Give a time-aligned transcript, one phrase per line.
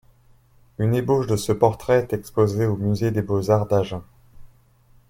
[0.79, 4.01] Une ébauche de ce portrait est exposée au musée des beaux-arts d’Agen.